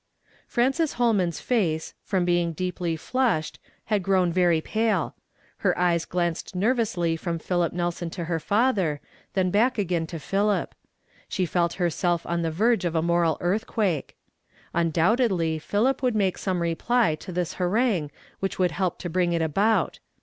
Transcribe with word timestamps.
Frances 0.47 0.95
Ilolman's 0.95 1.39
face, 1.39 1.93
from 2.01 2.25
being 2.25 2.53
deeply 2.53 2.95
flushed, 2.95 3.59
had 3.85 4.01
grown 4.01 4.33
very 4.33 4.59
pale. 4.59 5.13
Her 5.57 5.77
eyes 5.77 6.05
glanced 6.05 6.55
nervously 6.55 7.15
from 7.15 7.37
Philip 7.37 7.71
Nelson 7.71 8.09
to 8.09 8.23
her 8.25 8.39
father, 8.39 8.99
then 9.35 9.51
back 9.51 9.77
again 9.77 10.07
to 10.07 10.17
Philip. 10.17 10.73
Slu; 11.29 11.47
felt 11.47 11.75
lusi 11.77 11.93
self 11.93 12.25
on 12.25 12.41
the 12.41 12.49
verge 12.49 12.83
of 12.83 12.95
a 12.95 13.03
moral 13.03 13.37
earthquake. 13.41 14.15
Undoubtedly 14.73 15.59
Pliilip 15.59 16.01
would 16.01 16.15
make 16.15 16.39
some 16.39 16.63
reply 16.63 17.13
to 17.13 17.31
this 17.31 17.53
harangue 17.61 18.09
which 18.39 18.57
would 18.57 18.71
help 18.71 18.97
to 18.97 19.07
bring 19.07 19.33
it 19.33 19.41
about. 19.43 19.99